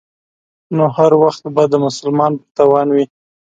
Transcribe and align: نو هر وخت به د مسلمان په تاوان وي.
نو 0.75 0.85
هر 0.95 1.11
وخت 1.23 1.43
به 1.55 1.63
د 1.69 1.73
مسلمان 1.85 2.31
په 2.39 2.45
تاوان 2.57 2.87
وي. 2.95 3.05